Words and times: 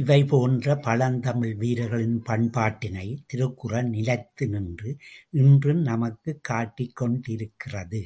இவைபோன்ற 0.00 0.76
பழந்தமிழ் 0.76 1.54
வீரர்களின் 1.54 2.22
பண்பாட்டினை 2.22 3.16
திருக்குறள் 3.26 3.88
நிலைத்து 3.88 4.48
நின்று, 4.48 4.96
இன்றும் 5.30 5.80
நமக்குக் 5.80 6.42
காட்டிக் 6.42 6.96
கொண்டிருக்கிறது. 6.96 8.05